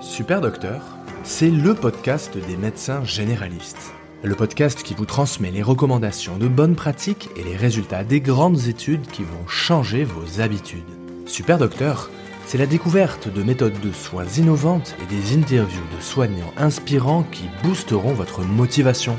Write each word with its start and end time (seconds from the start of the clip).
Super 0.00 0.40
Docteur, 0.40 0.82
c'est 1.22 1.50
le 1.50 1.74
podcast 1.74 2.36
des 2.36 2.56
médecins 2.56 3.04
généralistes. 3.04 3.92
Le 4.22 4.34
podcast 4.34 4.82
qui 4.82 4.94
vous 4.94 5.06
transmet 5.06 5.50
les 5.50 5.62
recommandations 5.62 6.36
de 6.36 6.48
bonnes 6.48 6.76
pratiques 6.76 7.30
et 7.36 7.42
les 7.42 7.56
résultats 7.56 8.04
des 8.04 8.20
grandes 8.20 8.68
études 8.68 9.06
qui 9.06 9.22
vont 9.22 9.46
changer 9.46 10.04
vos 10.04 10.40
habitudes. 10.40 10.82
Super 11.26 11.58
Docteur, 11.58 12.10
c'est 12.46 12.58
la 12.58 12.66
découverte 12.66 13.32
de 13.32 13.42
méthodes 13.42 13.80
de 13.80 13.92
soins 13.92 14.26
innovantes 14.38 14.94
et 15.02 15.06
des 15.06 15.36
interviews 15.36 15.86
de 15.96 16.02
soignants 16.02 16.52
inspirants 16.56 17.24
qui 17.30 17.44
boosteront 17.62 18.12
votre 18.12 18.42
motivation. 18.42 19.16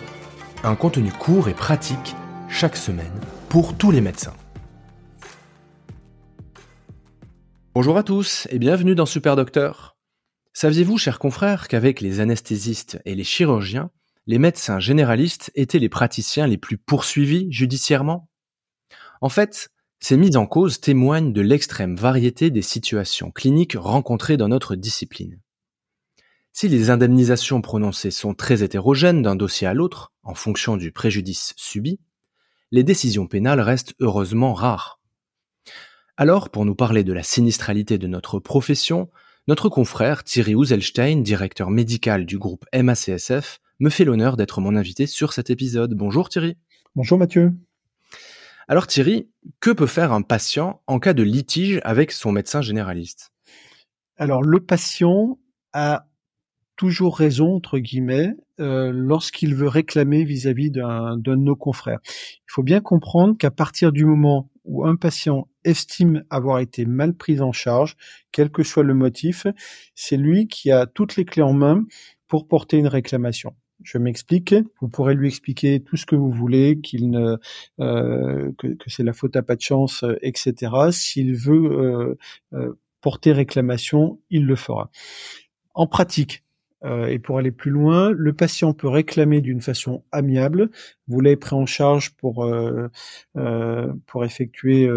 Un 0.63 0.75
contenu 0.75 1.11
court 1.11 1.49
et 1.49 1.53
pratique 1.53 2.15
chaque 2.49 2.77
semaine 2.77 3.19
pour 3.49 3.75
tous 3.75 3.91
les 3.91 4.01
médecins. 4.01 4.35
Bonjour 7.75 7.97
à 7.97 8.03
tous 8.03 8.47
et 8.51 8.59
bienvenue 8.59 8.93
dans 8.93 9.07
Super 9.07 9.35
Docteur. 9.35 9.92
Saviez-vous, 10.53 10.99
chers 10.99 11.17
confrères, 11.17 11.67
qu'avec 11.67 11.99
les 11.99 12.19
anesthésistes 12.19 13.01
et 13.05 13.15
les 13.15 13.23
chirurgiens, 13.23 13.89
les 14.27 14.37
médecins 14.37 14.79
généralistes 14.79 15.51
étaient 15.55 15.79
les 15.79 15.89
praticiens 15.89 16.45
les 16.45 16.59
plus 16.59 16.77
poursuivis 16.77 17.51
judiciairement? 17.51 18.29
En 19.19 19.29
fait, 19.29 19.69
ces 19.99 20.15
mises 20.15 20.37
en 20.37 20.45
cause 20.45 20.79
témoignent 20.79 21.33
de 21.33 21.41
l'extrême 21.41 21.95
variété 21.95 22.51
des 22.51 22.61
situations 22.61 23.31
cliniques 23.31 23.75
rencontrées 23.75 24.37
dans 24.37 24.47
notre 24.47 24.75
discipline. 24.75 25.39
Si 26.51 26.67
les 26.67 26.91
indemnisations 26.91 27.61
prononcées 27.61 28.11
sont 28.11 28.35
très 28.35 28.61
hétérogènes 28.61 29.23
d'un 29.23 29.35
dossier 29.35 29.65
à 29.65 29.73
l'autre, 29.73 30.13
en 30.21 30.35
fonction 30.35 30.77
du 30.77 30.91
préjudice 30.91 31.53
subi, 31.57 31.99
les 32.69 32.83
décisions 32.83 33.25
pénales 33.25 33.61
restent 33.61 33.95
heureusement 33.99 34.53
rares. 34.53 34.99
Alors, 36.15 36.51
pour 36.51 36.65
nous 36.65 36.75
parler 36.75 37.03
de 37.03 37.13
la 37.13 37.23
sinistralité 37.23 37.97
de 37.97 38.05
notre 38.05 38.39
profession, 38.39 39.09
notre 39.47 39.67
confrère 39.67 40.23
Thierry 40.23 40.55
Ouzelstein, 40.55 41.21
directeur 41.21 41.69
médical 41.69 42.25
du 42.25 42.37
groupe 42.37 42.65
MACSF, 42.73 43.59
me 43.79 43.89
fait 43.89 44.05
l'honneur 44.05 44.37
d'être 44.37 44.61
mon 44.61 44.75
invité 44.75 45.05
sur 45.05 45.33
cet 45.33 45.49
épisode. 45.49 45.93
Bonjour 45.93 46.29
Thierry. 46.29 46.55
Bonjour 46.95 47.17
Mathieu. 47.17 47.51
Alors 48.69 48.87
Thierry, 48.87 49.27
que 49.59 49.71
peut 49.71 49.87
faire 49.87 50.13
un 50.13 50.21
patient 50.21 50.81
en 50.87 50.99
cas 50.99 51.13
de 51.13 51.23
litige 51.23 51.81
avec 51.83 52.13
son 52.13 52.31
médecin 52.31 52.61
généraliste? 52.61 53.33
Alors 54.15 54.43
le 54.43 54.61
patient 54.61 55.37
a 55.73 56.07
toujours 56.77 57.17
raison, 57.17 57.55
entre 57.55 57.79
guillemets, 57.79 58.33
euh, 58.61 58.91
lorsqu'il 58.93 59.55
veut 59.55 59.67
réclamer 59.67 60.23
vis-à-vis 60.23 60.71
d'un 60.71 61.17
de 61.17 61.35
nos 61.35 61.55
confrères. 61.55 61.99
Il 62.05 62.51
faut 62.51 62.63
bien 62.63 62.79
comprendre 62.79 63.37
qu'à 63.37 63.51
partir 63.51 63.91
du 63.91 64.05
moment 64.05 64.49
où 64.65 64.85
un 64.85 64.95
patient 64.95 65.47
estime 65.63 66.23
avoir 66.29 66.59
été 66.59 66.85
mal 66.85 67.13
pris 67.13 67.41
en 67.41 67.51
charge, 67.51 67.95
quel 68.31 68.49
que 68.49 68.63
soit 68.63 68.83
le 68.83 68.93
motif, 68.93 69.47
c'est 69.95 70.17
lui 70.17 70.47
qui 70.47 70.71
a 70.71 70.85
toutes 70.85 71.15
les 71.15 71.25
clés 71.25 71.43
en 71.43 71.53
main 71.53 71.83
pour 72.27 72.47
porter 72.47 72.77
une 72.77 72.87
réclamation. 72.87 73.55
Je 73.83 73.97
m'explique. 73.97 74.55
Vous 74.79 74.87
pourrez 74.87 75.13
lui 75.13 75.27
expliquer 75.27 75.81
tout 75.81 75.97
ce 75.97 76.05
que 76.05 76.15
vous 76.15 76.31
voulez, 76.31 76.79
qu'il 76.81 77.09
ne 77.09 77.37
euh, 77.79 78.51
que, 78.57 78.67
c'est 78.87 79.03
la 79.03 79.13
faute 79.13 79.35
à 79.35 79.43
pas 79.43 79.55
de 79.55 79.61
chance, 79.61 80.03
euh, 80.03 80.17
etc. 80.21 80.71
S'il 80.91 81.35
veut 81.35 81.71
euh, 81.71 82.17
euh, 82.53 82.79
porter 83.01 83.33
réclamation, 83.33 84.19
il 84.29 84.45
le 84.45 84.55
fera. 84.55 84.89
En 85.73 85.85
pratique, 85.87 86.43
euh, 86.85 87.07
et 87.07 87.19
pour 87.19 87.37
aller 87.37 87.51
plus 87.51 87.71
loin, 87.71 88.11
le 88.11 88.33
patient 88.33 88.73
peut 88.73 88.87
réclamer 88.87 89.41
d'une 89.41 89.61
façon 89.61 90.03
amiable. 90.11 90.69
Vous 91.07 91.19
l'avez 91.19 91.35
pris 91.35 91.55
en 91.55 91.65
charge 91.65 92.11
pour 92.11 92.45
euh, 92.45 92.87
euh, 93.37 93.91
pour 94.07 94.23
effectuer 94.25 94.89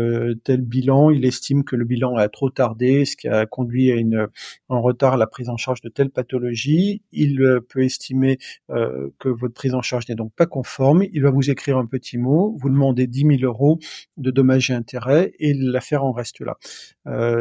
tel 0.45 0.61
bilan. 0.61 1.11
Il 1.11 1.25
estime 1.25 1.65
que 1.65 1.77
le 1.77 1.85
bilan 1.85 2.17
a 2.17 2.29
trop 2.29 2.51
tardé, 2.51 3.05
ce 3.05 3.17
qui 3.17 3.29
a 3.29 3.47
conduit 3.47 3.91
à 3.93 3.97
une 3.97 4.29
en 4.69 4.81
retard 4.81 5.17
la 5.17 5.27
prise 5.27 5.49
en 5.49 5.57
charge 5.57 5.81
de 5.81 5.89
telle 5.89 6.11
pathologie. 6.11 7.03
Il 7.13 7.61
peut 7.69 7.83
estimer 7.83 8.39
que 8.69 9.29
votre 9.29 9.55
prise 9.55 9.75
en 9.75 9.83
charge 9.83 10.09
n'est 10.09 10.15
donc 10.15 10.33
pas 10.35 10.47
conforme. 10.47 11.05
Il 11.13 11.23
va 11.23 11.31
vous 11.31 11.51
écrire 11.51 11.77
un 11.79 11.87
petit 11.87 12.19
mot, 12.19 12.57
vous 12.59 12.69
demander 12.69 13.07
10 13.07 13.39
000 13.41 13.43
euros 13.43 13.79
de 14.17 14.31
dommages 14.31 14.71
et 14.71 14.75
intérêts, 14.75 15.33
et 15.39 15.55
l'affaire 15.55 16.05
en 16.05 16.13
reste 16.13 16.41
là. 16.41 16.57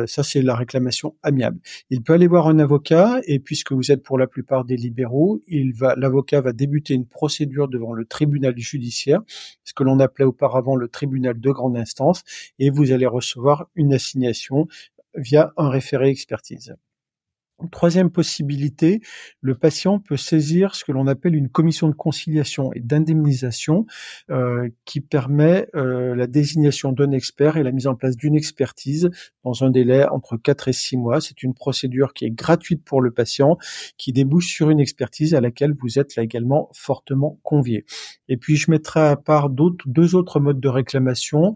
ça, 0.07 0.23
c'est 0.23 0.41
la 0.41 0.55
réclamation 0.55 1.15
amiable. 1.23 1.59
Il 1.89 2.01
peut 2.01 2.13
aller 2.13 2.27
voir 2.27 2.47
un 2.47 2.59
avocat, 2.59 3.19
et 3.25 3.39
puisque 3.39 3.71
vous 3.71 3.91
êtes 3.91 4.03
pour 4.03 4.17
la 4.17 4.27
plupart 4.35 4.65
des 4.65 4.75
libéraux, 4.75 5.41
l'avocat 5.95 6.41
va 6.41 6.51
débuter 6.51 6.93
une 6.93 7.07
procédure 7.07 7.69
devant 7.69 7.93
le 7.93 8.03
tribunal 8.03 8.53
judiciaire, 8.57 9.21
ce 9.63 9.73
que 9.73 9.85
l'on 9.85 10.01
appelait 10.01 10.25
auparavant 10.25 10.75
le 10.75 10.89
tribunal 10.89 11.39
de 11.39 11.51
grande 11.51 11.77
instance, 11.77 12.25
et 12.59 12.69
vous 12.69 12.91
allez 12.91 13.05
recevoir 13.05 13.67
une 13.75 13.93
assignation 13.93 14.67
via 15.15 15.53
un 15.55 15.69
référé 15.69 16.09
expertise. 16.09 16.75
Troisième 17.71 18.09
possibilité, 18.09 18.99
le 19.39 19.55
patient 19.55 19.99
peut 19.99 20.17
saisir 20.17 20.75
ce 20.75 20.83
que 20.83 20.91
l'on 20.91 21.07
appelle 21.07 21.35
une 21.35 21.47
commission 21.47 21.87
de 21.87 21.93
conciliation 21.93 22.73
et 22.73 22.81
d'indemnisation 22.81 23.85
euh, 24.29 24.67
qui 24.83 24.99
permet 24.99 25.69
euh, 25.73 26.15
la 26.15 26.27
désignation 26.27 26.91
d'un 26.91 27.11
expert 27.11 27.55
et 27.55 27.63
la 27.63 27.71
mise 27.71 27.87
en 27.87 27.95
place 27.95 28.17
d'une 28.17 28.35
expertise 28.35 29.09
dans 29.45 29.63
un 29.63 29.69
délai 29.69 30.05
entre 30.05 30.35
4 30.35 30.67
et 30.67 30.73
6 30.73 30.97
mois. 30.97 31.21
C'est 31.21 31.43
une 31.43 31.53
procédure 31.53 32.13
qui 32.13 32.25
est 32.25 32.31
gratuite 32.31 32.83
pour 32.83 32.99
le 32.99 33.11
patient, 33.11 33.57
qui 33.97 34.11
débouche 34.11 34.53
sur 34.53 34.69
une 34.69 34.81
expertise 34.81 35.33
à 35.33 35.39
laquelle 35.39 35.73
vous 35.79 35.97
êtes 35.97 36.17
là 36.17 36.23
également 36.23 36.69
fortement 36.73 37.39
convié. 37.41 37.85
Et 38.27 38.35
puis 38.35 38.57
je 38.57 38.69
mettrai 38.69 38.99
à 38.99 39.15
part 39.15 39.49
d'autres, 39.49 39.85
deux 39.87 40.15
autres 40.15 40.41
modes 40.41 40.59
de 40.59 40.69
réclamation. 40.69 41.55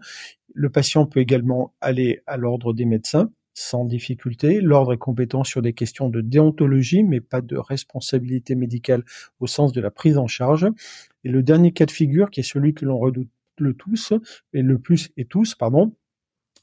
Le 0.54 0.70
patient 0.70 1.04
peut 1.04 1.20
également 1.20 1.74
aller 1.82 2.22
à 2.26 2.38
l'ordre 2.38 2.72
des 2.72 2.86
médecins 2.86 3.30
sans 3.60 3.84
difficulté. 3.84 4.60
L'ordre 4.60 4.94
est 4.94 4.98
compétent 4.98 5.44
sur 5.44 5.62
des 5.62 5.72
questions 5.72 6.08
de 6.08 6.20
déontologie, 6.20 7.02
mais 7.02 7.20
pas 7.20 7.40
de 7.40 7.56
responsabilité 7.56 8.54
médicale 8.54 9.04
au 9.38 9.46
sens 9.46 9.72
de 9.72 9.80
la 9.80 9.90
prise 9.90 10.18
en 10.18 10.26
charge. 10.26 10.66
Et 11.24 11.28
le 11.28 11.42
dernier 11.42 11.72
cas 11.72 11.86
de 11.86 11.90
figure, 11.90 12.30
qui 12.30 12.40
est 12.40 12.44
celui 12.44 12.74
que 12.74 12.84
l'on 12.84 12.98
redoute 12.98 13.28
le 13.58 13.74
tous, 13.74 14.14
et 14.54 14.62
le 14.62 14.78
plus 14.78 15.10
et 15.18 15.26
tous, 15.26 15.54
pardon, 15.54 15.94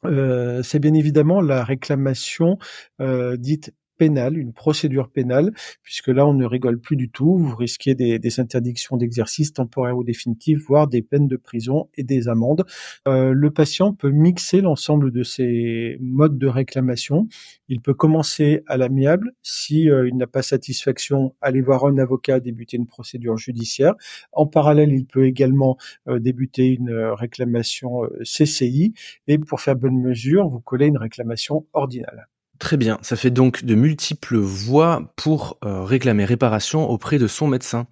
euh, 0.06 0.63
c'est 0.63 0.80
bien 0.80 0.94
évidemment 0.94 1.41
la 1.41 1.63
réclamation 1.63 2.58
euh, 3.00 3.38
dite 3.38 3.74
pénale, 3.97 4.38
une 4.38 4.53
procédure 4.53 5.09
pénale, 5.09 5.52
puisque 5.84 6.09
là, 6.09 6.25
on 6.28 6.34
ne 6.34 6.46
rigole 6.46 6.80
plus 6.80 6.96
du 6.96 7.09
tout. 7.09 7.38
Vous 7.38 7.56
risquez 7.56 7.96
des, 7.96 8.19
des 8.19 8.40
interdictions 8.40 8.97
d'exercice 8.97 9.53
temporaires 9.53 9.97
ou 9.97 10.03
définitives, 10.03 10.59
voire 10.59 10.88
des 10.88 11.02
peines 11.02 11.28
de 11.28 11.38
prison 11.38 11.90
et 11.96 12.03
des 12.03 12.28
amendes. 12.28 12.66
Euh, 13.08 13.31
le 13.34 13.52
patient 13.52 13.94
peut 13.94 14.12
mixer 14.12 14.62
l'ensemble 14.62 15.12
de 15.12 15.24
ces 15.24 15.97
modes 16.00 16.38
de 16.38 16.47
réclamation. 16.47 17.28
Il 17.69 17.81
peut 17.81 17.94
commencer 17.94 18.63
à 18.68 18.78
l'amiable. 18.78 19.34
Si 19.41 19.90
euh, 19.90 20.08
il 20.08 20.16
n'a 20.18 20.28
pas 20.28 20.41
satisfaction, 20.41 21.35
aller 21.41 21.62
voir 21.62 21.85
un 21.85 21.97
avocat, 21.97 22.40
débuter 22.40 22.78
une 22.78 22.88
procédure 22.88 23.38
judiciaire. 23.38 23.96
En 24.31 24.47
parallèle, 24.47 24.91
il 24.94 25.06
peut 25.06 25.25
également 25.25 25.78
euh, 26.08 26.19
débuter 26.19 26.68
une 26.68 26.91
réclamation 26.91 28.03
euh, 28.03 28.24
CCI. 28.24 28.94
Et 29.28 29.38
pour 29.38 29.62
faire 29.62 29.75
bonne 29.75 30.00
mesure, 30.02 30.47
vous 30.50 30.59
collez 30.59 30.88
une 30.88 30.97
réclamation 30.97 31.66
ordinale. 31.74 32.28
Très 32.59 32.78
bien, 32.78 32.97
ça 33.01 33.16
fait 33.16 33.29
donc 33.29 33.66
de 33.66 33.75
multiples 33.75 34.38
voies 34.38 35.13
pour 35.16 35.59
euh, 35.63 35.84
réclamer 35.84 36.25
réparation 36.25 36.90
auprès 36.90 37.19
de 37.19 37.28
son 37.28 37.47
médecin. 37.47 37.88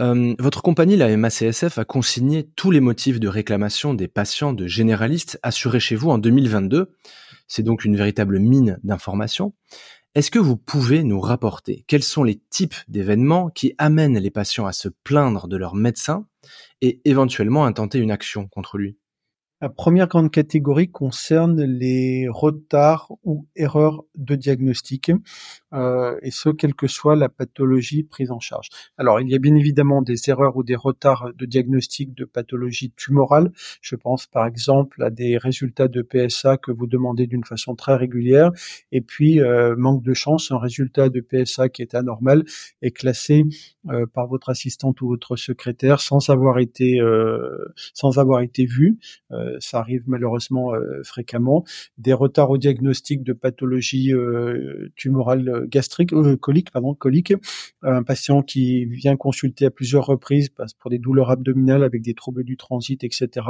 Euh, 0.00 0.34
votre 0.38 0.62
compagnie, 0.62 0.96
la 0.96 1.14
MACSF, 1.14 1.76
a 1.76 1.84
consigné 1.84 2.48
tous 2.56 2.70
les 2.70 2.80
motifs 2.80 3.20
de 3.20 3.28
réclamation 3.28 3.92
des 3.92 4.08
patients 4.08 4.54
de 4.54 4.66
généralistes 4.66 5.38
assurés 5.42 5.80
chez 5.80 5.94
vous 5.94 6.10
en 6.10 6.16
2022. 6.16 6.92
C'est 7.48 7.62
donc 7.62 7.84
une 7.84 7.96
véritable 7.96 8.38
mine 8.38 8.78
d'informations. 8.82 9.52
Est-ce 10.14 10.30
que 10.30 10.38
vous 10.38 10.56
pouvez 10.56 11.04
nous 11.04 11.20
rapporter 11.20 11.84
quels 11.86 12.02
sont 12.02 12.24
les 12.24 12.40
types 12.50 12.74
d'événements 12.88 13.50
qui 13.50 13.74
amènent 13.78 14.18
les 14.18 14.30
patients 14.30 14.66
à 14.66 14.72
se 14.72 14.88
plaindre 15.04 15.48
de 15.48 15.56
leur 15.56 15.74
médecin 15.74 16.26
et 16.80 17.00
éventuellement 17.04 17.64
à 17.64 17.72
tenter 17.72 17.98
une 17.98 18.10
action 18.10 18.48
contre 18.48 18.78
lui? 18.78 18.96
La 19.62 19.68
première 19.68 20.08
grande 20.08 20.32
catégorie 20.32 20.90
concerne 20.90 21.62
les 21.62 22.26
retards 22.28 23.12
ou 23.22 23.46
erreurs 23.54 24.02
de 24.16 24.34
diagnostic, 24.34 25.12
euh, 25.72 26.18
et 26.22 26.30
ce, 26.30 26.50
quelle 26.50 26.74
que 26.74 26.86
soit 26.86 27.16
la 27.16 27.28
pathologie 27.28 28.02
prise 28.02 28.30
en 28.30 28.40
charge. 28.40 28.68
Alors, 28.98 29.20
il 29.20 29.28
y 29.28 29.34
a 29.34 29.38
bien 29.38 29.54
évidemment 29.54 30.02
des 30.02 30.28
erreurs 30.28 30.56
ou 30.56 30.62
des 30.62 30.76
retards 30.76 31.30
de 31.34 31.46
diagnostic 31.46 32.14
de 32.14 32.24
pathologie 32.24 32.92
tumorale. 32.92 33.52
Je 33.80 33.96
pense 33.96 34.26
par 34.26 34.46
exemple 34.46 35.02
à 35.02 35.10
des 35.10 35.38
résultats 35.38 35.88
de 35.88 36.02
PSA 36.02 36.56
que 36.58 36.70
vous 36.70 36.86
demandez 36.86 37.26
d'une 37.26 37.44
façon 37.44 37.74
très 37.74 37.96
régulière, 37.96 38.50
et 38.90 39.00
puis, 39.00 39.40
euh, 39.40 39.74
manque 39.76 40.02
de 40.02 40.14
chance, 40.14 40.50
un 40.50 40.58
résultat 40.58 41.08
de 41.08 41.20
PSA 41.20 41.68
qui 41.68 41.82
est 41.82 41.94
anormal 41.94 42.44
est 42.82 42.90
classé 42.90 43.44
euh, 43.88 44.06
par 44.06 44.26
votre 44.26 44.50
assistante 44.50 45.00
ou 45.00 45.08
votre 45.08 45.36
secrétaire 45.36 46.00
sans 46.00 46.30
avoir 46.30 46.58
été 46.58 47.00
sans 47.94 48.18
avoir 48.18 48.40
été 48.40 48.66
vu. 48.66 48.98
Ça 49.60 49.78
arrive 49.78 50.02
malheureusement 50.06 50.72
fréquemment. 51.04 51.64
Des 51.98 52.12
retards 52.12 52.50
au 52.50 52.58
diagnostic 52.58 53.22
de 53.22 53.32
pathologie 53.32 54.12
tumorale 54.96 55.61
gastrique, 55.66 56.12
colique, 56.40 56.70
pardon, 56.70 56.94
colique. 56.94 57.34
Un 57.82 58.02
patient 58.02 58.42
qui 58.42 58.84
vient 58.84 59.16
consulter 59.16 59.66
à 59.66 59.70
plusieurs 59.70 60.06
reprises 60.06 60.50
pour 60.78 60.90
des 60.90 60.98
douleurs 60.98 61.30
abdominales 61.30 61.84
avec 61.84 62.02
des 62.02 62.14
troubles 62.14 62.44
du 62.44 62.56
transit, 62.56 63.02
etc., 63.04 63.46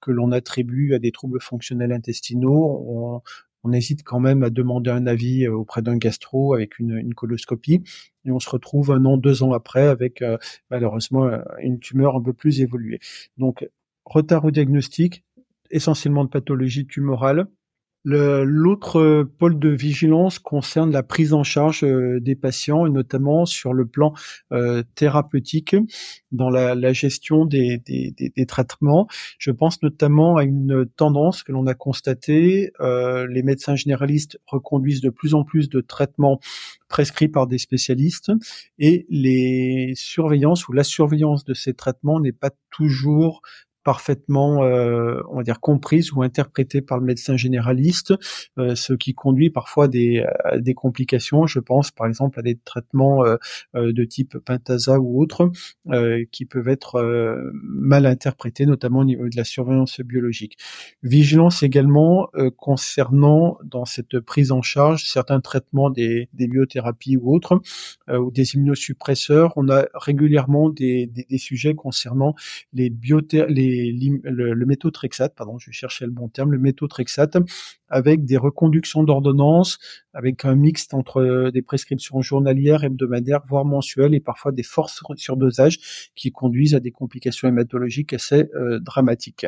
que 0.00 0.10
l'on 0.10 0.32
attribue 0.32 0.94
à 0.94 0.98
des 0.98 1.12
troubles 1.12 1.40
fonctionnels 1.40 1.92
intestinaux. 1.92 3.22
On, 3.64 3.72
hésite 3.72 4.02
quand 4.02 4.20
même 4.20 4.42
à 4.42 4.50
demander 4.50 4.90
un 4.90 5.06
avis 5.06 5.48
auprès 5.48 5.80
d'un 5.80 5.96
gastro 5.96 6.52
avec 6.52 6.78
une, 6.78 6.98
une, 6.98 7.14
coloscopie, 7.14 7.82
et 8.26 8.30
on 8.30 8.38
se 8.38 8.50
retrouve 8.50 8.90
un 8.90 9.02
an, 9.06 9.16
deux 9.16 9.42
ans 9.42 9.52
après 9.52 9.86
avec 9.88 10.22
malheureusement 10.70 11.30
une 11.62 11.78
tumeur 11.78 12.14
un 12.14 12.22
peu 12.22 12.34
plus 12.34 12.60
évoluée. 12.60 13.00
Donc 13.38 13.66
retard 14.04 14.44
au 14.44 14.50
diagnostic, 14.50 15.24
essentiellement 15.70 16.24
de 16.24 16.28
pathologie 16.28 16.86
tumorale, 16.86 17.46
L'autre 18.04 19.22
pôle 19.38 19.58
de 19.58 19.70
vigilance 19.70 20.38
concerne 20.38 20.92
la 20.92 21.02
prise 21.02 21.32
en 21.32 21.42
charge 21.42 21.84
euh, 21.84 22.20
des 22.20 22.34
patients 22.34 22.84
et 22.84 22.90
notamment 22.90 23.46
sur 23.46 23.72
le 23.72 23.86
plan 23.86 24.12
euh, 24.52 24.82
thérapeutique 24.94 25.74
dans 26.30 26.50
la, 26.50 26.74
la 26.74 26.92
gestion 26.92 27.46
des, 27.46 27.78
des, 27.78 28.14
des, 28.14 28.46
traitements. 28.46 29.06
Je 29.38 29.50
pense 29.50 29.82
notamment 29.82 30.36
à 30.36 30.44
une 30.44 30.84
tendance 30.96 31.42
que 31.42 31.52
l'on 31.52 31.66
a 31.66 31.72
constatée. 31.72 32.72
Euh, 32.80 33.26
les 33.26 33.42
médecins 33.42 33.74
généralistes 33.74 34.38
reconduisent 34.46 35.00
de 35.00 35.10
plus 35.10 35.34
en 35.34 35.42
plus 35.42 35.70
de 35.70 35.80
traitements 35.80 36.40
prescrits 36.88 37.28
par 37.28 37.46
des 37.46 37.58
spécialistes 37.58 38.32
et 38.78 39.06
les 39.08 39.94
surveillances 39.96 40.68
ou 40.68 40.72
la 40.72 40.84
surveillance 40.84 41.44
de 41.44 41.54
ces 41.54 41.72
traitements 41.72 42.20
n'est 42.20 42.32
pas 42.32 42.50
toujours 42.70 43.40
parfaitement, 43.84 44.64
euh, 44.64 45.20
on 45.30 45.36
va 45.36 45.42
dire, 45.42 45.60
comprise 45.60 46.12
ou 46.12 46.22
interprétée 46.22 46.80
par 46.80 46.98
le 46.98 47.04
médecin 47.04 47.36
généraliste, 47.36 48.14
euh, 48.58 48.74
ce 48.74 48.94
qui 48.94 49.14
conduit 49.14 49.50
parfois 49.50 49.88
des, 49.88 50.24
à 50.44 50.58
des 50.58 50.74
complications. 50.74 51.46
Je 51.46 51.60
pense 51.60 51.90
par 51.90 52.06
exemple 52.06 52.40
à 52.40 52.42
des 52.42 52.56
traitements 52.56 53.24
euh, 53.24 53.36
de 53.74 54.04
type 54.04 54.38
Pentasa 54.38 54.98
ou 54.98 55.22
autres 55.22 55.50
qui 56.32 56.46
peuvent 56.46 56.68
être 56.68 57.52
mal 57.52 58.06
interprétés, 58.06 58.64
notamment 58.64 59.00
au 59.00 59.04
niveau 59.04 59.28
de 59.28 59.36
la 59.36 59.44
surveillance 59.44 60.00
biologique. 60.00 60.56
Vigilance 61.02 61.62
également 61.62 62.30
concernant 62.56 63.58
dans 63.64 63.84
cette 63.84 64.18
prise 64.20 64.50
en 64.50 64.62
charge 64.62 65.04
certains 65.04 65.40
traitements 65.40 65.90
des, 65.90 66.28
des 66.32 66.48
biothérapies 66.48 67.16
ou 67.18 67.34
autres 67.34 67.60
ou 68.08 68.30
des 68.30 68.54
immunosuppresseurs. 68.54 69.52
On 69.56 69.68
a 69.68 69.84
régulièrement 69.94 70.70
des, 70.70 71.06
des, 71.06 71.26
des 71.28 71.38
sujets 71.38 71.74
concernant 71.74 72.34
les 72.72 72.88
biothé 72.88 73.44
les 73.48 73.73
le, 73.74 74.66
méthotrexate, 74.66 75.34
pardon, 75.34 75.58
je 75.58 75.70
chercher 75.70 76.04
le 76.04 76.10
bon 76.10 76.28
terme, 76.28 76.52
le 76.52 76.58
méthotrexate, 76.58 77.36
avec 77.88 78.24
des 78.24 78.36
reconductions 78.36 79.02
d'ordonnances, 79.02 79.78
avec 80.12 80.44
un 80.44 80.54
mixte 80.54 80.94
entre 80.94 81.20
euh, 81.20 81.50
des 81.50 81.62
prescriptions 81.62 82.20
journalières, 82.22 82.84
hebdomadaires, 82.84 83.40
voire 83.48 83.64
mensuelles, 83.64 84.14
et 84.14 84.20
parfois 84.20 84.52
des 84.52 84.62
forces 84.62 85.02
surdosage 85.16 86.10
qui 86.14 86.32
conduisent 86.32 86.74
à 86.74 86.80
des 86.80 86.90
complications 86.90 87.48
hématologiques 87.48 88.12
assez 88.12 88.48
euh, 88.54 88.78
dramatiques 88.80 89.46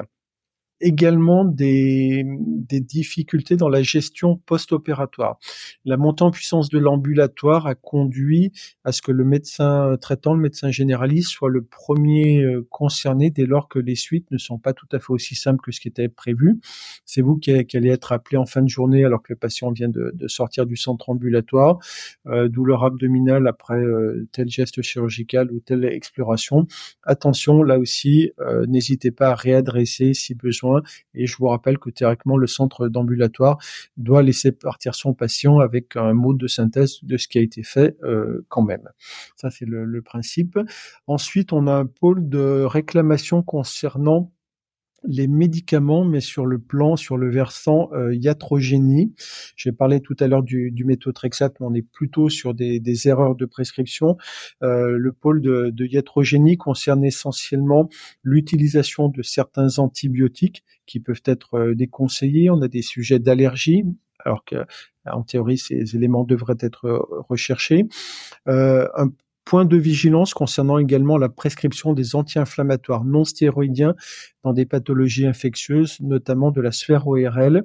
également 0.80 1.44
des, 1.44 2.24
des, 2.26 2.80
difficultés 2.80 3.56
dans 3.56 3.68
la 3.68 3.82
gestion 3.82 4.36
post-opératoire. 4.36 5.38
La 5.84 5.96
montée 5.96 6.22
en 6.22 6.30
puissance 6.30 6.68
de 6.68 6.78
l'ambulatoire 6.78 7.66
a 7.66 7.74
conduit 7.74 8.52
à 8.84 8.92
ce 8.92 9.00
que 9.00 9.12
le 9.12 9.24
médecin 9.24 9.96
traitant, 10.00 10.34
le 10.34 10.40
médecin 10.40 10.70
généraliste, 10.70 11.30
soit 11.30 11.48
le 11.48 11.62
premier 11.62 12.42
euh, 12.42 12.66
concerné 12.70 13.30
dès 13.30 13.46
lors 13.46 13.68
que 13.68 13.78
les 13.78 13.94
suites 13.94 14.30
ne 14.30 14.38
sont 14.38 14.58
pas 14.58 14.74
tout 14.74 14.88
à 14.92 14.98
fait 14.98 15.10
aussi 15.10 15.34
simples 15.34 15.64
que 15.64 15.72
ce 15.72 15.80
qui 15.80 15.88
était 15.88 16.08
prévu. 16.08 16.60
C'est 17.06 17.22
vous 17.22 17.36
qui, 17.36 17.52
allez 17.52 17.90
être 17.90 18.12
appelé 18.12 18.36
en 18.36 18.46
fin 18.46 18.62
de 18.62 18.68
journée 18.68 19.04
alors 19.04 19.22
que 19.22 19.32
le 19.32 19.38
patient 19.38 19.70
vient 19.70 19.88
de, 19.88 20.12
sortir 20.26 20.66
du 20.66 20.76
centre 20.76 21.08
ambulatoire, 21.08 21.78
euh, 22.26 22.48
douleur 22.48 22.84
abdominale 22.84 23.46
après 23.46 23.78
euh, 23.78 24.28
tel 24.32 24.48
geste 24.48 24.82
chirurgical 24.82 25.50
ou 25.52 25.60
telle 25.60 25.84
exploration. 25.86 26.66
Attention, 27.02 27.62
là 27.62 27.78
aussi, 27.78 28.30
n'hésitez 28.66 29.10
pas 29.10 29.30
à 29.30 29.34
réadresser 29.34 30.14
si 30.14 30.34
besoin 30.34 30.65
et 31.14 31.26
je 31.26 31.36
vous 31.36 31.48
rappelle 31.48 31.78
que 31.78 31.90
théoriquement, 31.90 32.36
le 32.36 32.46
centre 32.46 32.88
d'ambulatoire 32.88 33.58
doit 33.96 34.22
laisser 34.22 34.52
partir 34.52 34.94
son 34.94 35.14
patient 35.14 35.58
avec 35.58 35.96
un 35.96 36.12
mot 36.12 36.34
de 36.34 36.46
synthèse 36.46 36.98
de 37.02 37.16
ce 37.16 37.28
qui 37.28 37.38
a 37.38 37.42
été 37.42 37.62
fait 37.62 37.96
euh, 38.02 38.44
quand 38.48 38.62
même. 38.62 38.88
Ça, 39.36 39.50
c'est 39.50 39.66
le, 39.66 39.84
le 39.84 40.02
principe. 40.02 40.58
Ensuite, 41.06 41.52
on 41.52 41.66
a 41.66 41.72
un 41.72 41.86
pôle 41.86 42.28
de 42.28 42.62
réclamation 42.64 43.42
concernant 43.42 44.32
les 45.06 45.26
médicaments, 45.26 46.04
mais 46.04 46.20
sur 46.20 46.46
le 46.46 46.58
plan, 46.58 46.96
sur 46.96 47.16
le 47.16 47.30
versant 47.30 47.90
euh, 47.92 48.14
iatrogénie. 48.14 49.14
J'ai 49.56 49.72
parlé 49.72 50.00
tout 50.00 50.16
à 50.20 50.26
l'heure 50.26 50.42
du, 50.42 50.70
du 50.70 50.84
méthotrexate, 50.84 51.54
mais 51.60 51.66
on 51.66 51.74
est 51.74 51.86
plutôt 51.86 52.28
sur 52.28 52.54
des, 52.54 52.80
erreurs 53.08 53.34
de 53.34 53.46
prescription. 53.46 54.16
Euh, 54.62 54.96
le 54.96 55.12
pôle 55.12 55.40
de, 55.40 55.70
de 55.70 55.86
iatrogénie 55.86 56.56
concerne 56.56 57.04
essentiellement 57.04 57.88
l'utilisation 58.22 59.08
de 59.08 59.22
certains 59.22 59.78
antibiotiques 59.78 60.64
qui 60.86 61.00
peuvent 61.00 61.22
être 61.24 61.54
euh, 61.54 61.74
déconseillés. 61.74 62.50
On 62.50 62.62
a 62.62 62.68
des 62.68 62.82
sujets 62.82 63.18
d'allergie, 63.18 63.84
alors 64.24 64.44
que 64.44 64.56
en 65.04 65.22
théorie, 65.22 65.58
ces 65.58 65.94
éléments 65.94 66.24
devraient 66.24 66.56
être 66.60 66.86
euh, 66.86 66.98
recherchés. 67.28 67.86
Un 68.46 69.10
Point 69.46 69.64
de 69.64 69.76
vigilance 69.76 70.34
concernant 70.34 70.76
également 70.76 71.18
la 71.18 71.28
prescription 71.28 71.92
des 71.92 72.16
anti-inflammatoires 72.16 73.04
non 73.04 73.22
stéroïdiens 73.22 73.94
dans 74.46 74.52
des 74.52 74.64
pathologies 74.64 75.26
infectieuses, 75.26 75.98
notamment 76.00 76.52
de 76.52 76.60
la 76.60 76.70
sphère 76.70 77.08
ORL 77.08 77.64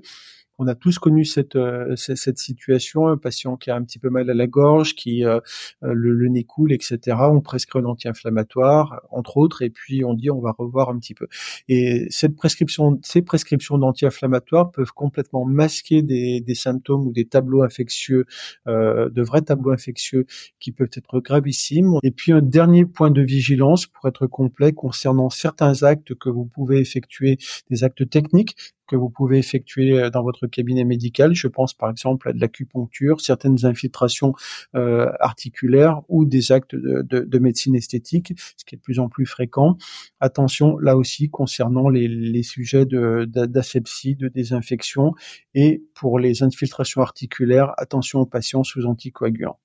on 0.62 0.68
a 0.68 0.75
tous 0.75 1.00
connu 1.00 1.25
cette, 1.25 1.56
euh, 1.56 1.95
cette 1.95 2.38
situation, 2.38 3.07
un 3.07 3.18
patient 3.18 3.57
qui 3.57 3.72
a 3.72 3.75
un 3.75 3.83
petit 3.83 3.98
peu 3.98 4.12
mal 4.12 4.30
à 4.30 4.36
la 4.36 4.45
gorge, 4.45 4.94
qui 4.94 5.25
euh, 5.25 5.39
euh, 5.83 5.92
le, 5.94 6.28
nez 6.28 6.44
coule, 6.44 6.72
etc. 6.72 7.18
On 7.31 7.42
prescrit 7.42 7.80
un 7.80 7.86
anti-inflammatoire, 7.86 9.01
entre 9.10 9.38
autres, 9.38 9.63
et 9.63 9.72
puis 9.72 10.06
on 10.06 10.13
dit 10.13 10.30
on 10.30 10.39
va 10.39 10.51
revoir 10.51 10.89
un 10.89 11.00
petit 11.00 11.16
peu. 11.16 11.28
Et 11.68 12.06
cette 12.12 12.36
prescription, 12.36 13.00
ces 13.01 13.24
prescriptions 13.24 13.80
d'anti-inflammatoires 13.80 14.72
peuvent 14.72 14.92
complètement 14.94 15.45
masquer 15.45 16.04
des, 16.04 16.42
des, 16.42 16.56
symptômes 16.56 17.07
ou 17.07 17.12
des 17.12 17.25
tableaux 17.25 17.63
infectieux, 17.63 18.25
de 18.68 19.22
vrais 19.22 19.42
tableaux 19.42 19.72
infectieux 19.72 20.28
qui 20.60 20.72
peuvent 20.72 20.92
être 20.95 21.19
gravissimes. 21.22 21.98
Et 22.04 22.12
puis 22.12 22.33
un 22.33 22.42
dernier 22.42 22.86
point 22.86 23.10
de 23.10 23.22
vigilance 23.22 23.88
pour 23.88 24.07
être 24.07 24.28
complet 24.28 24.74
concernant 24.74 25.31
certains 25.31 25.81
actes 25.81 26.13
que 26.13 26.30
vous 26.30 26.45
pouvez 26.45 26.70
effectuer, 26.79 27.38
des 27.69 27.83
actes 27.83 28.09
techniques 28.09 28.56
que 28.91 28.97
vous 28.97 29.09
pouvez 29.09 29.38
effectuer 29.38 29.97
euh, 29.97 30.09
dans 30.09 30.21
votre 30.21 30.47
cabinet 30.47 30.83
médical. 30.83 31.33
Je 31.33 31.47
pense 31.47 31.73
par 31.73 31.89
exemple 31.89 32.29
à 32.29 32.33
de 32.33 32.39
l'acupuncture, 32.39 33.21
certaines 33.21 33.65
infiltrations 33.65 34.33
euh, 34.75 35.12
articulaires 35.19 36.01
ou 36.09 36.25
des 36.25 36.51
actes 36.51 36.75
de, 36.75 37.01
de, 37.01 37.21
de, 37.21 37.39
médecine 37.39 37.75
esthétique, 37.75 38.33
ce 38.57 38.65
qui 38.65 38.75
est 38.75 38.77
de 38.77 38.81
plus 38.81 39.00
en 39.00 39.07
plus 39.07 39.25
fréquent. 39.25 39.77
Attention 40.19 40.77
là 40.77 40.97
aussi 40.97 41.29
concernant 41.29 41.89
les, 41.89 42.44
sujets 42.44 42.85
d'asepsie, 42.85 44.15
de 44.15 44.27
désinfection 44.27 45.13
et 45.53 45.83
pour 45.94 46.19
les 46.19 46.44
infiltrations 46.44 47.01
articulaires, 47.01 47.73
attention 47.77 48.19
aux 48.19 48.25
patients 48.25 48.63
sous 48.63 48.85
anticoagulants. 48.85 49.59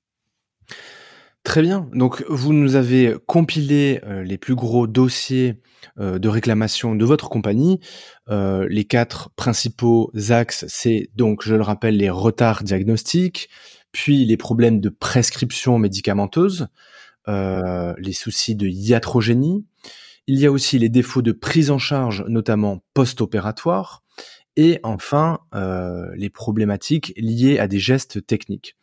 Très 1.46 1.62
bien. 1.62 1.88
Donc, 1.92 2.24
vous 2.28 2.52
nous 2.52 2.74
avez 2.74 3.14
compilé 3.26 4.00
euh, 4.02 4.24
les 4.24 4.36
plus 4.36 4.56
gros 4.56 4.88
dossiers 4.88 5.62
euh, 5.96 6.18
de 6.18 6.28
réclamation 6.28 6.96
de 6.96 7.04
votre 7.04 7.28
compagnie. 7.28 7.78
Euh, 8.28 8.66
les 8.68 8.84
quatre 8.84 9.30
principaux 9.36 10.10
axes, 10.30 10.64
c'est 10.66 11.08
donc, 11.14 11.44
je 11.44 11.54
le 11.54 11.62
rappelle, 11.62 11.98
les 11.98 12.10
retards 12.10 12.64
diagnostiques, 12.64 13.48
puis 13.92 14.24
les 14.24 14.36
problèmes 14.36 14.80
de 14.80 14.88
prescription 14.88 15.78
médicamenteuse, 15.78 16.66
les 17.28 18.12
soucis 18.12 18.56
de 18.56 18.66
iatrogénie. 18.66 19.64
Il 20.26 20.40
y 20.40 20.46
a 20.46 20.52
aussi 20.52 20.80
les 20.80 20.88
défauts 20.88 21.22
de 21.22 21.30
prise 21.32 21.70
en 21.70 21.78
charge, 21.78 22.24
notamment 22.26 22.82
post-opératoire, 22.92 24.02
et 24.56 24.80
enfin 24.82 25.38
les 26.14 26.30
problématiques 26.30 27.14
liées 27.16 27.58
à 27.58 27.68
des 27.68 27.78
gestes 27.78 28.26
techniques. 28.26 28.76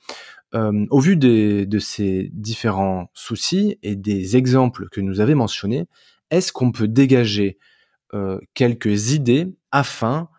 Euh, 0.55 0.85
au 0.91 0.99
vu 0.99 1.17
de 1.17 1.79
ces 1.79 2.29
différents 2.33 3.09
soucis 3.13 3.79
et 3.81 3.95
des 3.95 4.37
exemples 4.37 4.87
que 4.91 5.01
nous 5.01 5.19
avez 5.19 5.33
mentionnés, 5.33 5.85
est-ce 6.29 6.51
qu'on 6.53 6.71
peut 6.71 6.87
dégager 6.87 7.57
euh, 8.13 8.39
quelques 8.53 9.11
idées 9.11 9.47
afin 9.71 10.29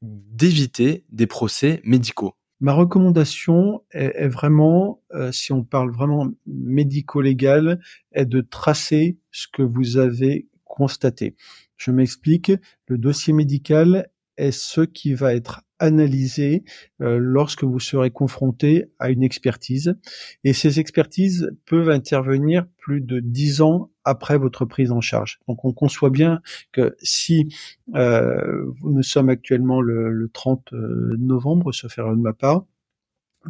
d'éviter 0.00 1.04
des 1.10 1.26
procès 1.26 1.80
médicaux? 1.84 2.34
Ma 2.60 2.72
recommandation 2.72 3.82
est, 3.90 4.28
vraiment, 4.28 5.02
euh, 5.14 5.32
si 5.32 5.52
on 5.52 5.64
parle 5.64 5.90
vraiment 5.90 6.28
médico-légal, 6.46 7.80
est 8.12 8.24
de 8.24 8.40
tracer 8.40 9.18
ce 9.32 9.48
que 9.52 9.62
vous 9.62 9.96
avez 9.98 10.48
constaté. 10.64 11.34
Je 11.76 11.90
m'explique, 11.90 12.52
le 12.86 12.98
dossier 12.98 13.32
médical 13.32 14.08
est 14.36 14.52
ce 14.52 14.82
qui 14.82 15.14
va 15.14 15.34
être 15.34 15.62
analysé 15.82 16.62
euh, 17.00 17.18
lorsque 17.18 17.64
vous 17.64 17.80
serez 17.80 18.10
confronté 18.10 18.86
à 19.00 19.10
une 19.10 19.24
expertise. 19.24 19.96
Et 20.44 20.52
ces 20.52 20.78
expertises 20.78 21.50
peuvent 21.66 21.90
intervenir 21.90 22.66
plus 22.78 23.00
de 23.00 23.18
dix 23.18 23.60
ans 23.62 23.90
après 24.04 24.38
votre 24.38 24.64
prise 24.64 24.92
en 24.92 25.00
charge. 25.00 25.40
Donc 25.48 25.64
on 25.64 25.72
conçoit 25.72 26.10
bien 26.10 26.40
que 26.70 26.96
si 27.02 27.52
euh, 27.96 28.64
nous 28.82 29.02
sommes 29.02 29.28
actuellement 29.28 29.80
le, 29.80 30.10
le 30.12 30.28
30 30.28 30.72
euh, 30.72 31.16
novembre, 31.18 31.72
se 31.72 31.88
faire 31.88 32.10
de 32.10 32.20
ma 32.20 32.32
part, 32.32 32.64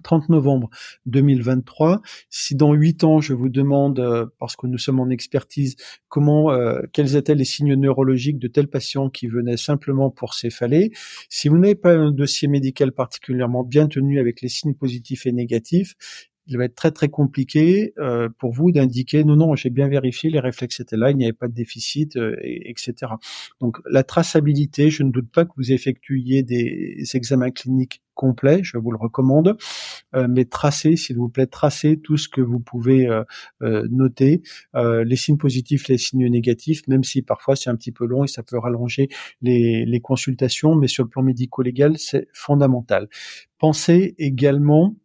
30 0.02 0.28
novembre 0.28 0.70
2023. 1.06 2.00
Si 2.30 2.54
dans 2.54 2.72
huit 2.72 3.04
ans, 3.04 3.20
je 3.20 3.34
vous 3.34 3.48
demande, 3.48 4.00
euh, 4.00 4.26
parce 4.38 4.56
que 4.56 4.66
nous 4.66 4.78
sommes 4.78 5.00
en 5.00 5.10
expertise, 5.10 5.76
comment, 6.08 6.52
euh, 6.52 6.80
quels 6.92 7.16
étaient 7.16 7.34
les 7.34 7.44
signes 7.44 7.74
neurologiques 7.74 8.38
de 8.38 8.48
tels 8.48 8.68
patients 8.68 9.10
qui 9.10 9.26
venaient 9.26 9.56
simplement 9.56 10.10
pour 10.10 10.34
céphaler, 10.34 10.92
si 11.28 11.48
vous 11.48 11.58
n'avez 11.58 11.74
pas 11.74 11.94
un 11.94 12.10
dossier 12.10 12.48
médical 12.48 12.92
particulièrement 12.92 13.64
bien 13.64 13.88
tenu 13.88 14.18
avec 14.18 14.40
les 14.40 14.48
signes 14.48 14.74
positifs 14.74 15.26
et 15.26 15.32
négatifs, 15.32 15.94
il 16.46 16.58
va 16.58 16.64
être 16.64 16.74
très 16.74 16.90
très 16.90 17.08
compliqué 17.08 17.92
euh, 17.98 18.28
pour 18.38 18.52
vous 18.52 18.72
d'indiquer 18.72 19.24
non 19.24 19.36
non 19.36 19.54
j'ai 19.54 19.70
bien 19.70 19.88
vérifié 19.88 20.30
les 20.30 20.40
réflexes 20.40 20.80
étaient 20.80 20.96
là 20.96 21.10
il 21.10 21.16
n'y 21.16 21.24
avait 21.24 21.32
pas 21.32 21.48
de 21.48 21.54
déficit 21.54 22.16
euh, 22.16 22.36
etc 22.42 23.12
donc 23.60 23.78
la 23.88 24.02
traçabilité 24.02 24.90
je 24.90 25.02
ne 25.02 25.10
doute 25.10 25.30
pas 25.30 25.44
que 25.44 25.52
vous 25.56 25.72
effectuiez 25.72 26.42
des 26.42 27.04
examens 27.14 27.50
cliniques 27.50 28.02
complets 28.14 28.60
je 28.62 28.76
vous 28.76 28.90
le 28.90 28.98
recommande 28.98 29.56
euh, 30.14 30.26
mais 30.28 30.44
tracez 30.44 30.96
s'il 30.96 31.16
vous 31.16 31.28
plaît 31.28 31.46
tracez 31.46 31.98
tout 31.98 32.16
ce 32.16 32.28
que 32.28 32.40
vous 32.40 32.60
pouvez 32.60 33.08
noter 33.60 34.42
les 34.74 35.16
signes 35.16 35.38
positifs 35.38 35.88
les 35.88 35.98
signes 35.98 36.28
négatifs 36.28 36.86
même 36.88 37.04
si 37.04 37.22
parfois 37.22 37.56
c'est 37.56 37.70
un 37.70 37.76
petit 37.76 37.92
peu 37.92 38.06
long 38.06 38.24
et 38.24 38.28
ça 38.28 38.42
peut 38.42 38.58
rallonger 38.58 39.08
les, 39.40 39.84
les 39.86 40.00
consultations 40.00 40.74
mais 40.74 40.88
sur 40.88 41.04
le 41.04 41.08
plan 41.08 41.22
médico-légal 41.22 41.98
c'est 41.98 42.28
fondamental. 42.32 43.08
Pensez 43.58 44.14
également 44.18 44.96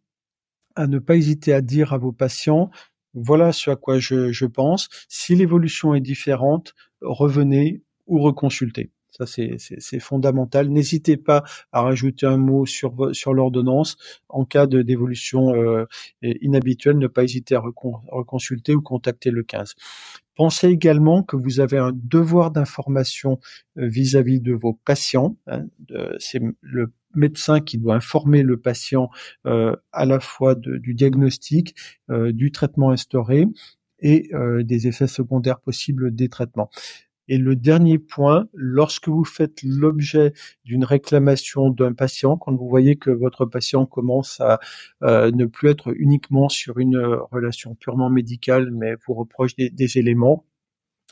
à 0.78 0.86
ne 0.86 1.00
pas 1.00 1.16
hésiter 1.16 1.52
à 1.52 1.60
dire 1.60 1.92
à 1.92 1.98
vos 1.98 2.12
patients, 2.12 2.70
voilà 3.12 3.52
ce 3.52 3.70
à 3.70 3.76
quoi 3.76 3.98
je, 3.98 4.46
pense. 4.46 4.88
Si 5.08 5.34
l'évolution 5.34 5.94
est 5.94 6.00
différente, 6.00 6.74
revenez 7.00 7.82
ou 8.06 8.20
reconsultez. 8.20 8.90
Ça, 9.10 9.26
c'est 9.26 9.98
fondamental. 9.98 10.68
N'hésitez 10.68 11.16
pas 11.16 11.42
à 11.72 11.82
rajouter 11.82 12.26
un 12.26 12.36
mot 12.36 12.64
sur, 12.66 13.10
sur 13.12 13.34
l'ordonnance. 13.34 13.96
En 14.28 14.44
cas 14.44 14.68
d'évolution 14.68 15.52
euh, 15.52 15.86
inhabituelle, 16.22 16.98
ne 16.98 17.08
pas 17.08 17.24
hésiter 17.24 17.56
à 17.56 17.60
reconsulter 17.60 18.76
ou 18.76 18.80
contacter 18.80 19.32
le 19.32 19.42
15. 19.42 19.74
Pensez 20.36 20.68
également 20.68 21.24
que 21.24 21.34
vous 21.34 21.58
avez 21.58 21.78
un 21.78 21.90
devoir 21.92 22.52
d'information 22.52 23.40
euh, 23.76 23.88
vis-à-vis 23.88 24.40
de 24.40 24.52
vos 24.52 24.74
patients. 24.84 25.36
Hein, 25.48 25.66
c'est 26.20 26.40
le 26.60 26.92
médecin 27.14 27.60
qui 27.60 27.78
doit 27.78 27.94
informer 27.94 28.42
le 28.42 28.58
patient 28.58 29.10
euh, 29.46 29.74
à 29.92 30.04
la 30.04 30.20
fois 30.20 30.54
du 30.54 30.94
diagnostic, 30.94 31.74
euh, 32.10 32.32
du 32.32 32.52
traitement 32.52 32.90
instauré 32.90 33.46
et 34.00 34.30
euh, 34.34 34.62
des 34.62 34.86
effets 34.86 35.06
secondaires 35.06 35.60
possibles 35.60 36.14
des 36.14 36.28
traitements. 36.28 36.70
Et 37.30 37.36
le 37.36 37.56
dernier 37.56 37.98
point, 37.98 38.48
lorsque 38.54 39.08
vous 39.08 39.24
faites 39.24 39.62
l'objet 39.62 40.32
d'une 40.64 40.84
réclamation 40.84 41.68
d'un 41.68 41.92
patient, 41.92 42.38
quand 42.38 42.54
vous 42.54 42.68
voyez 42.68 42.96
que 42.96 43.10
votre 43.10 43.44
patient 43.44 43.84
commence 43.84 44.40
à 44.40 44.60
ne 45.02 45.44
plus 45.44 45.68
être 45.68 45.92
uniquement 45.94 46.48
sur 46.48 46.78
une 46.78 46.96
relation 47.30 47.74
purement 47.74 48.08
médicale, 48.08 48.70
mais 48.70 48.94
vous 49.06 49.12
reproche 49.12 49.56
des 49.56 49.98
éléments, 49.98 50.46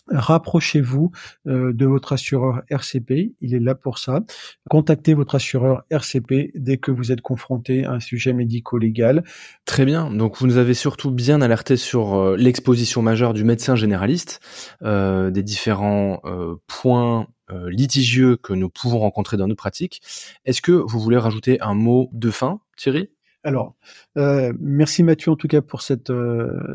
rapprochez-vous 0.08 1.10
euh, 1.46 1.72
de 1.72 1.86
votre 1.86 2.12
assureur 2.12 2.62
RCP, 2.68 3.34
il 3.40 3.54
est 3.54 3.60
là 3.60 3.74
pour 3.74 3.98
ça. 3.98 4.20
Contactez 4.68 5.14
votre 5.14 5.34
assureur 5.34 5.82
RCP 5.90 6.52
dès 6.54 6.76
que 6.78 6.90
vous 6.90 7.12
êtes 7.12 7.20
confronté 7.20 7.84
à 7.84 7.92
un 7.92 8.00
sujet 8.00 8.32
médico-légal. 8.32 9.24
Très 9.64 9.84
bien, 9.84 10.10
donc 10.10 10.38
vous 10.38 10.46
nous 10.46 10.56
avez 10.58 10.74
surtout 10.74 11.10
bien 11.10 11.40
alerté 11.40 11.76
sur 11.76 12.14
euh, 12.14 12.36
l'exposition 12.36 13.02
majeure 13.02 13.34
du 13.34 13.44
médecin 13.44 13.76
généraliste, 13.76 14.40
euh, 14.82 15.30
des 15.30 15.42
différents 15.42 16.20
points 16.66 17.26
litigieux 17.68 18.36
que 18.36 18.52
nous 18.52 18.68
pouvons 18.68 18.98
rencontrer 18.98 19.36
dans 19.36 19.46
nos 19.46 19.54
pratiques. 19.54 20.02
Est-ce 20.44 20.60
que 20.60 20.72
vous 20.72 20.98
voulez 20.98 21.16
rajouter 21.16 21.60
un 21.60 21.74
mot 21.74 22.08
de 22.12 22.30
fin, 22.30 22.60
Thierry? 22.76 23.10
Alors, 23.44 23.76
merci 24.16 25.02
Mathieu 25.02 25.30
en 25.30 25.36
tout 25.36 25.48
cas 25.48 25.62
pour 25.62 25.82
cette, 25.82 26.12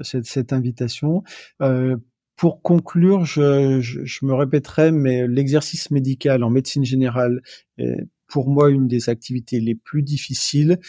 cette, 0.04 0.26
cette, 0.26 0.54
invitation. 0.54 1.24
Euh, 1.62 1.98
pour 2.42 2.64
conclure, 2.64 3.24
je, 3.24 4.26
me 4.26 4.34
répéterai, 4.34 4.92
mais 4.92 5.28
l'exercice 5.28 5.92
médical 5.92 6.44
en 6.44 6.50
médecine 6.50 6.84
générale 6.84 7.44
est 7.78 8.08
pour 8.28 8.50
moi 8.50 8.72
une 8.72 8.88
des 8.88 9.10
activités 9.10 9.60
les 9.60 9.76
plus 9.76 10.02
difficiles. 10.02 10.80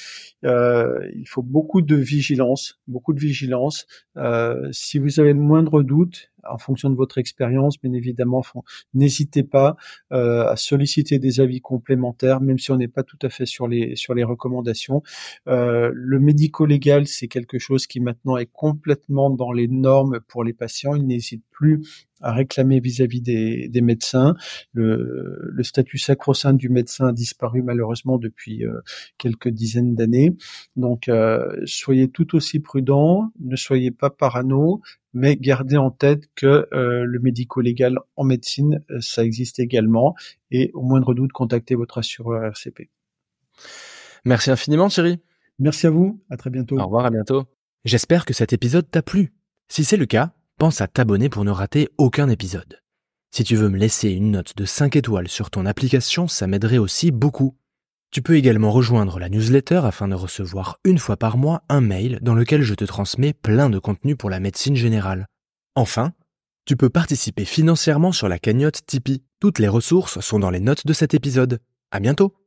Euh, 0.46 0.98
il 1.14 1.28
faut 1.28 1.42
beaucoup 1.42 1.82
de 1.82 1.94
vigilance, 1.94 2.80
beaucoup 2.88 3.12
de 3.12 3.20
vigilance. 3.20 3.86
Euh, 4.16 4.66
si 4.72 4.98
vous 4.98 5.20
avez 5.20 5.34
le 5.34 5.40
moindre 5.40 5.82
doute, 5.82 6.31
en 6.48 6.58
fonction 6.58 6.90
de 6.90 6.96
votre 6.96 7.18
expérience, 7.18 7.80
bien 7.80 7.92
évidemment, 7.92 8.42
n'hésitez 8.94 9.42
pas 9.42 9.76
euh, 10.12 10.46
à 10.46 10.56
solliciter 10.56 11.18
des 11.18 11.40
avis 11.40 11.60
complémentaires, 11.60 12.40
même 12.40 12.58
si 12.58 12.70
on 12.70 12.76
n'est 12.76 12.88
pas 12.88 13.02
tout 13.02 13.18
à 13.22 13.28
fait 13.28 13.46
sur 13.46 13.68
les 13.68 13.96
sur 13.96 14.14
les 14.14 14.24
recommandations. 14.24 15.02
Euh, 15.48 15.90
le 15.94 16.18
médico-légal, 16.18 17.06
c'est 17.06 17.28
quelque 17.28 17.58
chose 17.58 17.86
qui 17.86 18.00
maintenant 18.00 18.36
est 18.36 18.50
complètement 18.52 19.30
dans 19.30 19.52
les 19.52 19.68
normes 19.68 20.20
pour 20.28 20.44
les 20.44 20.52
patients. 20.52 20.94
Ils 20.94 21.06
n'hésitent 21.06 21.44
plus 21.50 21.82
à 22.24 22.32
réclamer 22.32 22.78
vis-à-vis 22.78 23.20
des, 23.20 23.68
des, 23.68 23.80
médecins. 23.80 24.36
Le, 24.72 25.52
statut 25.62 25.98
sacro-saint 25.98 26.54
du 26.54 26.68
médecin 26.68 27.08
a 27.08 27.12
disparu 27.12 27.62
malheureusement 27.62 28.16
depuis 28.16 28.64
euh, 28.64 28.80
quelques 29.18 29.48
dizaines 29.48 29.96
d'années. 29.96 30.36
Donc, 30.76 31.10
soyez 31.64 32.08
tout 32.08 32.36
aussi 32.36 32.60
prudents, 32.60 33.32
ne 33.40 33.56
soyez 33.56 33.90
pas 33.90 34.10
parano, 34.10 34.80
mais 35.12 35.36
gardez 35.36 35.76
en 35.76 35.90
tête 35.90 36.24
que 36.34 36.68
euh, 36.72 37.04
le 37.04 37.18
médico-légal 37.20 37.98
en 38.16 38.24
médecine, 38.24 38.82
euh, 38.90 39.00
ça 39.00 39.24
existe 39.24 39.58
également, 39.58 40.14
et 40.50 40.70
au 40.74 40.82
moindre 40.82 41.14
doute, 41.14 41.32
contactez 41.32 41.74
votre 41.74 41.98
assureur 41.98 42.44
RCP. 42.44 42.90
Merci 44.24 44.50
infiniment 44.50 44.88
Thierry. 44.88 45.20
Merci 45.58 45.86
à 45.86 45.90
vous, 45.90 46.22
à 46.30 46.36
très 46.36 46.50
bientôt. 46.50 46.78
Au 46.78 46.84
revoir, 46.84 47.06
à 47.06 47.10
bientôt. 47.10 47.44
J'espère 47.84 48.24
que 48.24 48.34
cet 48.34 48.52
épisode 48.52 48.90
t'a 48.90 49.02
plu. 49.02 49.32
Si 49.68 49.84
c'est 49.84 49.96
le 49.96 50.06
cas, 50.06 50.32
pense 50.58 50.80
à 50.80 50.86
t'abonner 50.86 51.28
pour 51.28 51.44
ne 51.44 51.50
rater 51.50 51.88
aucun 51.98 52.28
épisode. 52.28 52.80
Si 53.30 53.44
tu 53.44 53.56
veux 53.56 53.68
me 53.68 53.78
laisser 53.78 54.10
une 54.10 54.32
note 54.32 54.56
de 54.56 54.64
5 54.64 54.94
étoiles 54.96 55.28
sur 55.28 55.50
ton 55.50 55.66
application, 55.66 56.28
ça 56.28 56.46
m'aiderait 56.46 56.78
aussi 56.78 57.10
beaucoup. 57.10 57.56
Tu 58.12 58.20
peux 58.20 58.36
également 58.36 58.70
rejoindre 58.70 59.18
la 59.18 59.30
newsletter 59.30 59.80
afin 59.84 60.06
de 60.06 60.14
recevoir 60.14 60.78
une 60.84 60.98
fois 60.98 61.16
par 61.16 61.38
mois 61.38 61.62
un 61.70 61.80
mail 61.80 62.18
dans 62.20 62.34
lequel 62.34 62.60
je 62.60 62.74
te 62.74 62.84
transmets 62.84 63.32
plein 63.32 63.70
de 63.70 63.78
contenu 63.78 64.16
pour 64.16 64.28
la 64.28 64.38
médecine 64.38 64.76
générale. 64.76 65.26
Enfin, 65.76 66.12
tu 66.66 66.76
peux 66.76 66.90
participer 66.90 67.46
financièrement 67.46 68.12
sur 68.12 68.28
la 68.28 68.38
cagnotte 68.38 68.84
Tipeee. 68.86 69.22
Toutes 69.40 69.58
les 69.58 69.68
ressources 69.68 70.20
sont 70.20 70.38
dans 70.38 70.50
les 70.50 70.60
notes 70.60 70.86
de 70.86 70.92
cet 70.92 71.14
épisode. 71.14 71.58
À 71.90 72.00
bientôt! 72.00 72.41